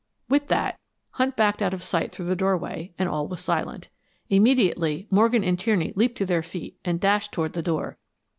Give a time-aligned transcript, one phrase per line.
[0.27, 0.79] With that,
[1.11, 3.89] Hunt backed out of sight through the doorway and all was silent.
[4.31, 7.99] Immediately, Morgan and Tierney leaped to their feet and dashed toward the door.